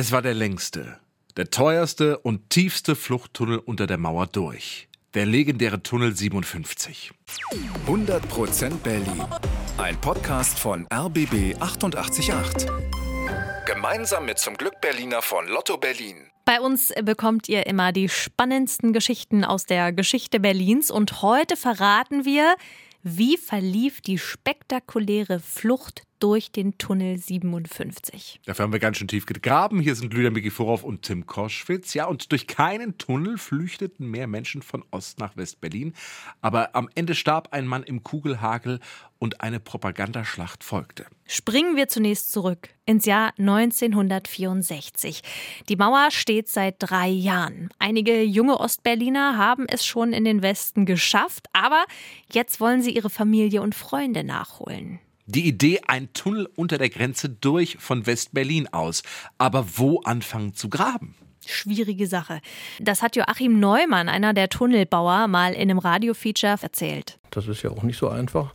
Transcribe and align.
Es 0.00 0.12
war 0.12 0.22
der 0.22 0.32
längste, 0.32 0.98
der 1.36 1.50
teuerste 1.50 2.16
und 2.20 2.48
tiefste 2.48 2.96
Fluchttunnel 2.96 3.58
unter 3.58 3.86
der 3.86 3.98
Mauer 3.98 4.28
durch. 4.28 4.88
Der 5.12 5.26
legendäre 5.26 5.82
Tunnel 5.82 6.16
57. 6.16 7.12
100% 7.86 8.78
Berlin. 8.78 9.22
Ein 9.76 10.00
Podcast 10.00 10.58
von 10.58 10.86
RBB 10.90 11.54
888. 11.60 12.66
Gemeinsam 13.66 14.24
mit 14.24 14.38
zum 14.38 14.54
Glück 14.54 14.80
Berliner 14.80 15.20
von 15.20 15.46
Lotto 15.46 15.76
Berlin. 15.76 16.30
Bei 16.46 16.62
uns 16.62 16.94
bekommt 17.04 17.50
ihr 17.50 17.66
immer 17.66 17.92
die 17.92 18.08
spannendsten 18.08 18.94
Geschichten 18.94 19.44
aus 19.44 19.66
der 19.66 19.92
Geschichte 19.92 20.40
Berlins 20.40 20.90
und 20.90 21.20
heute 21.20 21.58
verraten 21.58 22.24
wir, 22.24 22.56
wie 23.02 23.36
verlief 23.36 24.00
die 24.00 24.16
spektakuläre 24.16 25.40
Flucht 25.40 26.04
durch 26.20 26.52
den 26.52 26.78
Tunnel 26.78 27.18
57. 27.18 28.40
Dafür 28.44 28.64
haben 28.64 28.72
wir 28.72 28.78
ganz 28.78 28.98
schön 28.98 29.08
tief 29.08 29.26
gegraben. 29.26 29.80
Hier 29.80 29.94
sind 29.94 30.12
Lydia 30.14 30.30
Mikiforov 30.30 30.84
und 30.84 31.02
Tim 31.02 31.26
Koschwitz. 31.26 31.94
Ja, 31.94 32.06
und 32.06 32.30
durch 32.30 32.46
keinen 32.46 32.98
Tunnel 32.98 33.38
flüchteten 33.38 34.10
mehr 34.10 34.26
Menschen 34.26 34.62
von 34.62 34.84
Ost 34.90 35.18
nach 35.18 35.36
West-Berlin. 35.36 35.94
Aber 36.40 36.76
am 36.76 36.88
Ende 36.94 37.14
starb 37.14 37.48
ein 37.52 37.66
Mann 37.66 37.82
im 37.82 38.04
Kugelhagel 38.04 38.80
und 39.18 39.40
eine 39.40 39.60
Propagandaschlacht 39.60 40.64
folgte. 40.64 41.06
Springen 41.26 41.76
wir 41.76 41.88
zunächst 41.88 42.32
zurück 42.32 42.70
ins 42.86 43.04
Jahr 43.06 43.32
1964. 43.38 45.22
Die 45.68 45.76
Mauer 45.76 46.10
steht 46.10 46.48
seit 46.48 46.76
drei 46.78 47.08
Jahren. 47.08 47.68
Einige 47.78 48.22
junge 48.22 48.58
Ostberliner 48.58 49.36
haben 49.36 49.66
es 49.68 49.84
schon 49.84 50.12
in 50.12 50.24
den 50.24 50.42
Westen 50.42 50.86
geschafft, 50.86 51.46
aber 51.52 51.84
jetzt 52.32 52.60
wollen 52.60 52.82
sie 52.82 52.94
ihre 52.94 53.10
Familie 53.10 53.62
und 53.62 53.74
Freunde 53.74 54.24
nachholen. 54.24 55.00
Die 55.32 55.46
Idee, 55.46 55.80
ein 55.86 56.12
Tunnel 56.12 56.48
unter 56.56 56.76
der 56.76 56.88
Grenze 56.88 57.28
durch 57.28 57.76
von 57.78 58.04
West-Berlin 58.04 58.66
aus. 58.72 59.04
Aber 59.38 59.64
wo 59.76 60.00
anfangen 60.00 60.54
zu 60.54 60.68
graben? 60.68 61.14
Schwierige 61.46 62.08
Sache. 62.08 62.40
Das 62.80 63.00
hat 63.00 63.14
Joachim 63.14 63.60
Neumann, 63.60 64.08
einer 64.08 64.34
der 64.34 64.48
Tunnelbauer, 64.48 65.28
mal 65.28 65.52
in 65.52 65.70
einem 65.70 65.78
Radiofeature 65.78 66.56
erzählt. 66.60 67.20
Das 67.30 67.46
ist 67.46 67.62
ja 67.62 67.70
auch 67.70 67.84
nicht 67.84 67.96
so 67.96 68.08
einfach. 68.08 68.54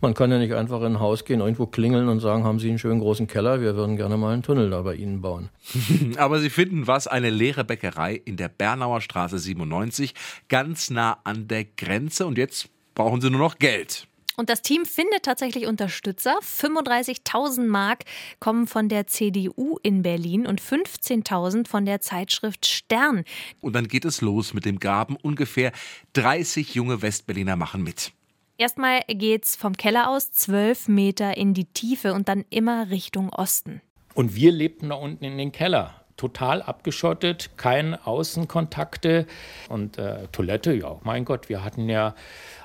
Man 0.00 0.14
kann 0.14 0.32
ja 0.32 0.38
nicht 0.38 0.52
einfach 0.52 0.80
in 0.80 0.94
ein 0.94 1.00
Haus 1.00 1.24
gehen, 1.24 1.38
irgendwo 1.38 1.66
klingeln 1.66 2.08
und 2.08 2.18
sagen, 2.18 2.42
haben 2.42 2.58
Sie 2.58 2.70
einen 2.70 2.80
schönen 2.80 2.98
großen 2.98 3.28
Keller, 3.28 3.60
wir 3.60 3.76
würden 3.76 3.96
gerne 3.96 4.16
mal 4.16 4.32
einen 4.32 4.42
Tunnel 4.42 4.68
da 4.70 4.82
bei 4.82 4.96
Ihnen 4.96 5.20
bauen. 5.22 5.48
Aber 6.16 6.40
Sie 6.40 6.50
finden 6.50 6.88
was, 6.88 7.06
eine 7.06 7.30
leere 7.30 7.62
Bäckerei 7.62 8.14
in 8.16 8.36
der 8.36 8.48
Bernauer 8.48 9.00
Straße 9.00 9.38
97, 9.38 10.12
ganz 10.48 10.90
nah 10.90 11.18
an 11.22 11.46
der 11.46 11.64
Grenze 11.64 12.26
und 12.26 12.36
jetzt 12.36 12.68
brauchen 12.96 13.20
Sie 13.20 13.30
nur 13.30 13.40
noch 13.40 13.60
Geld. 13.60 14.08
Und 14.36 14.50
das 14.50 14.60
Team 14.60 14.84
findet 14.84 15.22
tatsächlich 15.22 15.66
Unterstützer. 15.66 16.38
35.000 16.42 17.66
Mark 17.66 18.04
kommen 18.38 18.66
von 18.66 18.90
der 18.90 19.06
CDU 19.06 19.78
in 19.82 20.02
Berlin 20.02 20.46
und 20.46 20.60
15.000 20.60 21.66
von 21.66 21.86
der 21.86 22.02
Zeitschrift 22.02 22.66
Stern. 22.66 23.24
Und 23.62 23.72
dann 23.72 23.88
geht 23.88 24.04
es 24.04 24.20
los 24.20 24.52
mit 24.52 24.66
dem 24.66 24.78
Graben. 24.78 25.16
Ungefähr 25.16 25.72
30 26.12 26.74
junge 26.74 27.00
Westberliner 27.00 27.56
machen 27.56 27.82
mit. 27.82 28.12
Erstmal 28.58 29.00
geht's 29.08 29.56
vom 29.56 29.76
Keller 29.76 30.10
aus 30.10 30.32
zwölf 30.32 30.86
Meter 30.86 31.36
in 31.36 31.54
die 31.54 31.66
Tiefe 31.66 32.12
und 32.12 32.28
dann 32.28 32.44
immer 32.50 32.90
Richtung 32.90 33.30
Osten. 33.30 33.80
Und 34.14 34.34
wir 34.34 34.52
lebten 34.52 34.90
da 34.90 34.94
unten 34.96 35.24
in 35.24 35.36
den 35.36 35.52
Keller 35.52 36.05
total 36.16 36.62
abgeschottet, 36.62 37.50
keine 37.56 38.06
Außenkontakte 38.06 39.26
und 39.68 39.98
äh, 39.98 40.28
Toilette, 40.32 40.72
ja, 40.72 40.96
mein 41.02 41.24
Gott, 41.24 41.48
wir 41.48 41.62
hatten 41.62 41.88
ja 41.88 42.14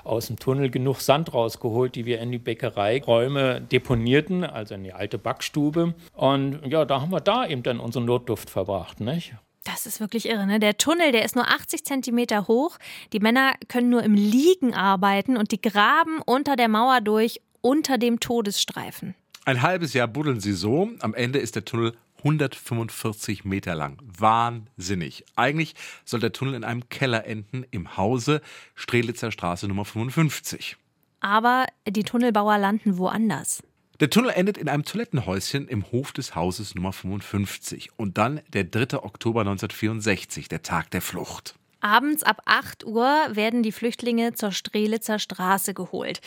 aus 0.04 0.26
dem 0.26 0.38
Tunnel 0.38 0.70
genug 0.70 1.00
Sand 1.00 1.32
rausgeholt, 1.34 1.94
die 1.94 2.06
wir 2.06 2.20
in 2.20 2.32
die 2.32 2.38
Bäckereiräume 2.38 3.60
deponierten, 3.60 4.44
also 4.44 4.74
in 4.74 4.84
die 4.84 4.92
alte 4.92 5.18
Backstube. 5.18 5.94
Und 6.14 6.60
ja, 6.66 6.84
da 6.84 7.00
haben 7.00 7.12
wir 7.12 7.20
da 7.20 7.46
eben 7.46 7.62
dann 7.62 7.78
unseren 7.78 8.04
Notduft 8.04 8.50
verbracht, 8.50 9.00
nicht? 9.00 9.34
Das 9.64 9.86
ist 9.86 10.00
wirklich 10.00 10.28
irre, 10.28 10.46
ne? 10.46 10.58
Der 10.58 10.76
Tunnel, 10.76 11.12
der 11.12 11.24
ist 11.24 11.36
nur 11.36 11.48
80 11.48 11.84
Zentimeter 11.84 12.48
hoch. 12.48 12.78
Die 13.12 13.20
Männer 13.20 13.52
können 13.68 13.90
nur 13.90 14.02
im 14.02 14.14
Liegen 14.14 14.74
arbeiten 14.74 15.36
und 15.36 15.52
die 15.52 15.60
graben 15.60 16.20
unter 16.26 16.56
der 16.56 16.68
Mauer 16.68 17.00
durch, 17.00 17.40
unter 17.60 17.96
dem 17.96 18.18
Todesstreifen. 18.18 19.14
Ein 19.44 19.62
halbes 19.62 19.92
Jahr 19.92 20.08
buddeln 20.08 20.40
sie 20.40 20.52
so. 20.52 20.88
Am 21.00 21.14
Ende 21.14 21.38
ist 21.38 21.54
der 21.54 21.64
Tunnel 21.64 21.94
145 22.24 23.44
Meter 23.44 23.74
lang. 23.74 23.98
Wahnsinnig. 24.02 25.24
Eigentlich 25.36 25.74
soll 26.04 26.20
der 26.20 26.32
Tunnel 26.32 26.54
in 26.54 26.64
einem 26.64 26.88
Keller 26.88 27.26
enden 27.26 27.64
im 27.70 27.96
Hause 27.96 28.40
Strelitzer 28.74 29.32
Straße 29.32 29.68
Nummer 29.68 29.84
55. 29.84 30.76
Aber 31.20 31.66
die 31.88 32.02
Tunnelbauer 32.02 32.58
landen 32.58 32.98
woanders. 32.98 33.62
Der 34.00 34.10
Tunnel 34.10 34.30
endet 34.30 34.58
in 34.58 34.68
einem 34.68 34.84
Toilettenhäuschen 34.84 35.68
im 35.68 35.92
Hof 35.92 36.12
des 36.12 36.34
Hauses 36.34 36.74
Nummer 36.74 36.92
55. 36.92 37.90
Und 37.96 38.18
dann 38.18 38.40
der 38.48 38.64
3. 38.64 39.04
Oktober 39.04 39.40
1964, 39.42 40.48
der 40.48 40.62
Tag 40.62 40.90
der 40.90 41.02
Flucht. 41.02 41.54
Abends 41.82 42.22
ab 42.22 42.42
8 42.44 42.86
Uhr 42.86 43.10
werden 43.32 43.64
die 43.64 43.72
Flüchtlinge 43.72 44.34
zur 44.34 44.52
Strelitzer 44.52 45.18
Straße 45.18 45.74
geholt. 45.74 46.20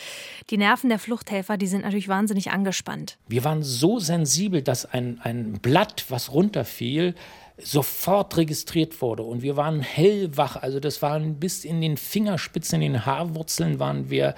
Die 0.50 0.58
Nerven 0.58 0.90
der 0.90 0.98
Fluchthelfer, 0.98 1.56
die 1.56 1.66
sind 1.66 1.82
natürlich 1.82 2.08
wahnsinnig 2.08 2.50
angespannt. 2.50 3.16
Wir 3.26 3.42
waren 3.42 3.62
so 3.62 3.98
sensibel, 3.98 4.60
dass 4.60 4.84
ein, 4.84 5.18
ein 5.22 5.54
Blatt, 5.54 6.04
was 6.10 6.30
runterfiel, 6.32 7.14
sofort 7.56 8.36
registriert 8.36 9.00
wurde. 9.00 9.22
Und 9.22 9.40
wir 9.40 9.56
waren 9.56 9.80
hellwach. 9.80 10.56
Also 10.56 10.78
das 10.78 11.00
waren 11.00 11.40
bis 11.40 11.64
in 11.64 11.80
den 11.80 11.96
Fingerspitzen, 11.96 12.82
in 12.82 12.92
den 12.92 13.06
Haarwurzeln 13.06 13.78
waren 13.78 14.10
wir 14.10 14.34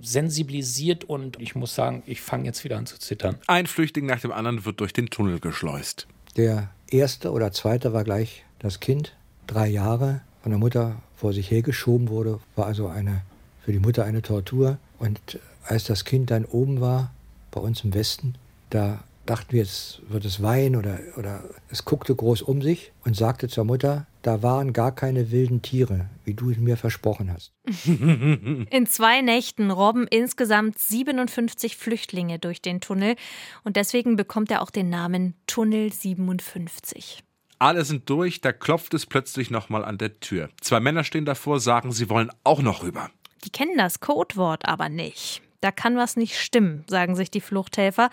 sensibilisiert 0.00 1.04
und 1.04 1.40
ich 1.40 1.54
muss 1.54 1.74
sagen, 1.74 2.04
ich 2.06 2.20
fange 2.20 2.44
jetzt 2.44 2.64
wieder 2.64 2.78
an 2.78 2.86
zu 2.86 2.98
zittern. 2.98 3.36
Ein 3.48 3.66
Flüchtling 3.66 4.06
nach 4.06 4.20
dem 4.20 4.32
anderen 4.32 4.64
wird 4.64 4.80
durch 4.80 4.92
den 4.92 5.10
Tunnel 5.10 5.40
geschleust. 5.40 6.06
Der 6.36 6.70
erste 6.88 7.32
oder 7.32 7.52
zweite 7.52 7.92
war 7.92 8.04
gleich 8.04 8.44
das 8.58 8.80
Kind, 8.80 9.16
drei 9.46 9.68
Jahre, 9.68 10.22
von 10.42 10.50
der 10.50 10.58
Mutter 10.58 10.96
vor 11.16 11.32
sich 11.32 11.50
hergeschoben 11.50 12.08
wurde, 12.08 12.40
war 12.56 12.66
also 12.66 12.88
eine, 12.88 13.22
für 13.64 13.72
die 13.72 13.78
Mutter 13.78 14.04
eine 14.04 14.22
Tortur. 14.22 14.78
Und 14.98 15.38
als 15.64 15.84
das 15.84 16.04
Kind 16.04 16.30
dann 16.30 16.44
oben 16.44 16.80
war, 16.80 17.12
bei 17.50 17.60
uns 17.60 17.84
im 17.84 17.94
Westen, 17.94 18.34
da 18.70 19.04
dachten 19.26 19.52
wir, 19.52 19.60
jetzt 19.60 20.02
wird 20.08 20.24
es 20.24 20.42
weinen 20.42 20.76
oder, 20.76 20.98
oder 21.16 21.44
es 21.68 21.84
guckte 21.84 22.14
groß 22.14 22.42
um 22.42 22.60
sich 22.60 22.92
und 23.04 23.16
sagte 23.16 23.48
zur 23.48 23.64
Mutter, 23.64 24.06
da 24.22 24.42
waren 24.42 24.72
gar 24.72 24.92
keine 24.92 25.30
wilden 25.30 25.62
Tiere, 25.62 26.08
wie 26.24 26.34
du 26.34 26.50
es 26.50 26.58
mir 26.58 26.76
versprochen 26.76 27.32
hast. 27.32 27.52
In 27.96 28.86
zwei 28.86 29.20
Nächten 29.20 29.70
robben 29.70 30.06
insgesamt 30.08 30.78
57 30.78 31.76
Flüchtlinge 31.76 32.38
durch 32.38 32.62
den 32.62 32.80
Tunnel 32.80 33.16
und 33.64 33.76
deswegen 33.76 34.16
bekommt 34.16 34.50
er 34.50 34.62
auch 34.62 34.70
den 34.70 34.90
Namen 34.90 35.34
Tunnel 35.46 35.92
57. 35.92 37.22
Alle 37.62 37.84
sind 37.84 38.10
durch, 38.10 38.40
da 38.40 38.50
klopft 38.50 38.92
es 38.92 39.06
plötzlich 39.06 39.48
nochmal 39.48 39.84
an 39.84 39.96
der 39.96 40.18
Tür. 40.18 40.48
Zwei 40.60 40.80
Männer 40.80 41.04
stehen 41.04 41.24
davor, 41.24 41.60
sagen, 41.60 41.92
sie 41.92 42.10
wollen 42.10 42.32
auch 42.42 42.60
noch 42.60 42.82
rüber. 42.82 43.08
Die 43.44 43.50
kennen 43.50 43.78
das 43.78 44.00
Codewort 44.00 44.66
aber 44.66 44.88
nicht. 44.88 45.42
Da 45.60 45.70
kann 45.70 45.96
was 45.96 46.16
nicht 46.16 46.36
stimmen, 46.36 46.84
sagen 46.88 47.14
sich 47.14 47.30
die 47.30 47.40
Fluchthelfer. 47.40 48.10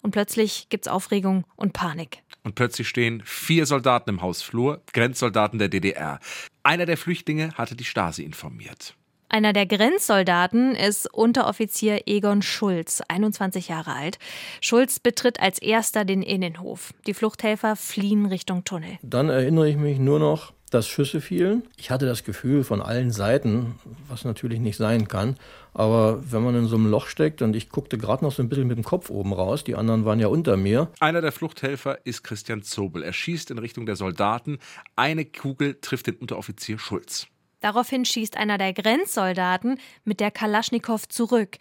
Und 0.00 0.12
plötzlich 0.12 0.68
gibt's 0.68 0.86
Aufregung 0.86 1.44
und 1.56 1.72
Panik. 1.72 2.22
Und 2.44 2.54
plötzlich 2.54 2.88
stehen 2.88 3.20
vier 3.24 3.66
Soldaten 3.66 4.10
im 4.10 4.22
Hausflur, 4.22 4.80
Grenzsoldaten 4.92 5.58
der 5.58 5.70
DDR. 5.70 6.20
Einer 6.62 6.86
der 6.86 6.96
Flüchtlinge 6.96 7.52
hatte 7.54 7.74
die 7.74 7.82
Stasi 7.82 8.22
informiert. 8.22 8.94
Einer 9.34 9.52
der 9.52 9.66
Grenzsoldaten 9.66 10.76
ist 10.76 11.12
Unteroffizier 11.12 12.02
Egon 12.06 12.40
Schulz, 12.40 13.02
21 13.08 13.66
Jahre 13.66 13.92
alt. 13.92 14.20
Schulz 14.60 15.00
betritt 15.00 15.40
als 15.40 15.58
erster 15.58 16.04
den 16.04 16.22
Innenhof. 16.22 16.94
Die 17.08 17.14
Fluchthelfer 17.14 17.74
fliehen 17.74 18.26
Richtung 18.26 18.62
Tunnel. 18.62 18.90
Dann 19.02 19.30
erinnere 19.30 19.68
ich 19.68 19.76
mich 19.76 19.98
nur 19.98 20.20
noch, 20.20 20.52
dass 20.70 20.86
Schüsse 20.86 21.20
fielen. 21.20 21.64
Ich 21.76 21.90
hatte 21.90 22.06
das 22.06 22.22
Gefühl 22.22 22.62
von 22.62 22.80
allen 22.80 23.10
Seiten, 23.10 23.74
was 24.08 24.24
natürlich 24.24 24.60
nicht 24.60 24.76
sein 24.76 25.08
kann. 25.08 25.34
Aber 25.72 26.20
wenn 26.30 26.44
man 26.44 26.54
in 26.54 26.66
so 26.66 26.76
einem 26.76 26.88
Loch 26.88 27.08
steckt 27.08 27.42
und 27.42 27.56
ich 27.56 27.70
guckte 27.70 27.98
gerade 27.98 28.24
noch 28.24 28.30
so 28.30 28.40
ein 28.40 28.48
bisschen 28.48 28.68
mit 28.68 28.76
dem 28.76 28.84
Kopf 28.84 29.10
oben 29.10 29.32
raus, 29.32 29.64
die 29.64 29.74
anderen 29.74 30.04
waren 30.04 30.20
ja 30.20 30.28
unter 30.28 30.56
mir. 30.56 30.92
Einer 31.00 31.22
der 31.22 31.32
Fluchthelfer 31.32 31.98
ist 32.06 32.22
Christian 32.22 32.62
Zobel. 32.62 33.02
Er 33.02 33.12
schießt 33.12 33.50
in 33.50 33.58
Richtung 33.58 33.84
der 33.84 33.96
Soldaten. 33.96 34.60
Eine 34.94 35.24
Kugel 35.24 35.80
trifft 35.80 36.06
den 36.06 36.14
Unteroffizier 36.14 36.78
Schulz. 36.78 37.26
Daraufhin 37.64 38.04
schießt 38.04 38.36
einer 38.36 38.58
der 38.58 38.74
Grenzsoldaten 38.74 39.80
mit 40.04 40.20
der 40.20 40.30
Kalaschnikow 40.30 41.08
zurück. 41.08 41.56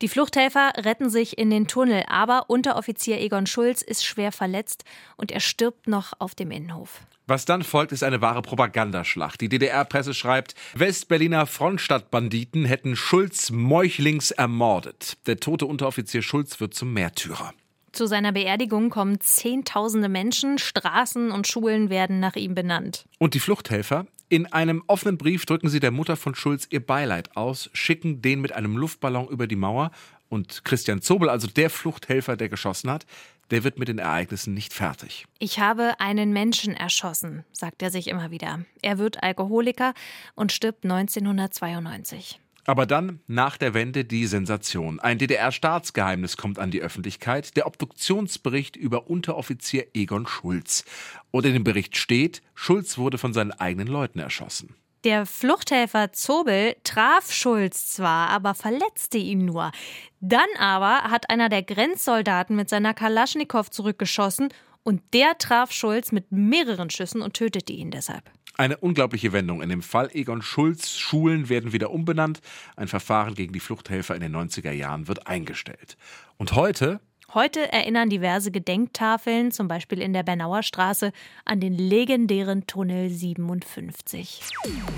Die 0.00 0.06
Fluchthelfer 0.06 0.70
retten 0.76 1.10
sich 1.10 1.36
in 1.36 1.50
den 1.50 1.66
Tunnel, 1.66 2.04
aber 2.06 2.48
Unteroffizier 2.48 3.18
Egon 3.18 3.46
Schulz 3.46 3.82
ist 3.82 4.06
schwer 4.06 4.30
verletzt 4.30 4.84
und 5.16 5.32
er 5.32 5.40
stirbt 5.40 5.88
noch 5.88 6.12
auf 6.20 6.36
dem 6.36 6.52
Innenhof. 6.52 7.00
Was 7.26 7.44
dann 7.44 7.64
folgt, 7.64 7.90
ist 7.90 8.04
eine 8.04 8.20
wahre 8.20 8.40
Propagandaschlacht. 8.40 9.40
Die 9.40 9.48
DDR-Presse 9.48 10.14
schreibt, 10.14 10.54
Westberliner 10.74 11.44
Frontstadtbanditen 11.46 12.64
hätten 12.64 12.94
Schulz 12.94 13.50
meuchlings 13.50 14.30
ermordet. 14.30 15.16
Der 15.26 15.40
tote 15.40 15.66
Unteroffizier 15.66 16.22
Schulz 16.22 16.60
wird 16.60 16.74
zum 16.74 16.92
Märtyrer. 16.92 17.52
Zu 17.90 18.06
seiner 18.06 18.30
Beerdigung 18.30 18.90
kommen 18.90 19.20
Zehntausende 19.20 20.08
Menschen, 20.08 20.58
Straßen 20.58 21.32
und 21.32 21.48
Schulen 21.48 21.90
werden 21.90 22.20
nach 22.20 22.36
ihm 22.36 22.54
benannt. 22.54 23.06
Und 23.18 23.34
die 23.34 23.40
Fluchthelfer? 23.40 24.06
In 24.30 24.46
einem 24.52 24.82
offenen 24.86 25.16
Brief 25.16 25.46
drücken 25.46 25.70
sie 25.70 25.80
der 25.80 25.90
Mutter 25.90 26.14
von 26.16 26.34
Schulz 26.34 26.66
ihr 26.68 26.84
Beileid 26.84 27.34
aus, 27.34 27.70
schicken 27.72 28.20
den 28.20 28.42
mit 28.42 28.52
einem 28.52 28.76
Luftballon 28.76 29.26
über 29.28 29.46
die 29.46 29.56
Mauer 29.56 29.90
und 30.28 30.66
Christian 30.66 31.00
Zobel, 31.00 31.30
also 31.30 31.48
der 31.48 31.70
Fluchthelfer, 31.70 32.36
der 32.36 32.50
geschossen 32.50 32.90
hat, 32.90 33.06
der 33.50 33.64
wird 33.64 33.78
mit 33.78 33.88
den 33.88 33.98
Ereignissen 33.98 34.52
nicht 34.52 34.74
fertig. 34.74 35.24
Ich 35.38 35.60
habe 35.60 35.98
einen 35.98 36.34
Menschen 36.34 36.74
erschossen, 36.74 37.46
sagt 37.52 37.82
er 37.82 37.90
sich 37.90 38.08
immer 38.08 38.30
wieder. 38.30 38.60
Er 38.82 38.98
wird 38.98 39.22
Alkoholiker 39.22 39.94
und 40.34 40.52
stirbt 40.52 40.84
1992. 40.84 42.38
Aber 42.68 42.84
dann, 42.84 43.20
nach 43.26 43.56
der 43.56 43.72
Wende, 43.72 44.04
die 44.04 44.26
Sensation. 44.26 45.00
Ein 45.00 45.16
DDR-Staatsgeheimnis 45.16 46.36
kommt 46.36 46.58
an 46.58 46.70
die 46.70 46.82
Öffentlichkeit. 46.82 47.56
Der 47.56 47.66
Obduktionsbericht 47.66 48.76
über 48.76 49.08
Unteroffizier 49.08 49.86
Egon 49.94 50.26
Schulz. 50.26 50.84
Und 51.30 51.46
in 51.46 51.54
dem 51.54 51.64
Bericht 51.64 51.96
steht, 51.96 52.42
Schulz 52.54 52.98
wurde 52.98 53.16
von 53.16 53.32
seinen 53.32 53.52
eigenen 53.52 53.88
Leuten 53.88 54.18
erschossen. 54.18 54.74
Der 55.04 55.24
Fluchthelfer 55.24 56.12
Zobel 56.12 56.76
traf 56.84 57.32
Schulz 57.32 57.94
zwar, 57.94 58.28
aber 58.28 58.52
verletzte 58.52 59.16
ihn 59.16 59.46
nur. 59.46 59.72
Dann 60.20 60.40
aber 60.58 61.04
hat 61.04 61.30
einer 61.30 61.48
der 61.48 61.62
Grenzsoldaten 61.62 62.54
mit 62.54 62.68
seiner 62.68 62.92
Kalaschnikow 62.92 63.70
zurückgeschossen 63.70 64.50
und 64.82 65.00
der 65.14 65.38
traf 65.38 65.72
Schulz 65.72 66.12
mit 66.12 66.32
mehreren 66.32 66.90
Schüssen 66.90 67.22
und 67.22 67.32
tötete 67.32 67.72
ihn 67.72 67.90
deshalb. 67.90 68.30
Eine 68.58 68.76
unglaubliche 68.76 69.32
Wendung. 69.32 69.62
In 69.62 69.68
dem 69.68 69.82
Fall 69.82 70.10
Egon 70.12 70.42
Schulz 70.42 70.96
Schulen 70.96 71.48
werden 71.48 71.72
wieder 71.72 71.92
umbenannt. 71.92 72.40
Ein 72.74 72.88
Verfahren 72.88 73.34
gegen 73.34 73.52
die 73.52 73.60
Fluchthelfer 73.60 74.16
in 74.16 74.20
den 74.20 74.34
90er 74.34 74.72
Jahren 74.72 75.06
wird 75.06 75.28
eingestellt. 75.28 75.96
Und 76.38 76.52
heute 76.56 77.00
Heute 77.34 77.70
erinnern 77.70 78.08
diverse 78.08 78.50
Gedenktafeln, 78.50 79.52
zum 79.52 79.68
Beispiel 79.68 80.00
in 80.00 80.14
der 80.14 80.22
Bernauer 80.22 80.62
Straße, 80.62 81.12
an 81.44 81.60
den 81.60 81.74
legendären 81.74 82.66
Tunnel 82.66 83.10
57. 83.10 84.40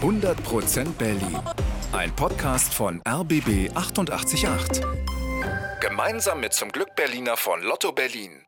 100% 0.00 0.92
Berlin. 0.92 1.40
Ein 1.92 2.14
Podcast 2.14 2.72
von 2.72 3.02
RBB 3.06 3.74
888. 3.74 4.80
Gemeinsam 5.80 6.40
mit 6.40 6.52
zum 6.52 6.70
Glück 6.70 6.94
Berliner 6.94 7.36
von 7.36 7.62
Lotto 7.62 7.90
Berlin. 7.90 8.46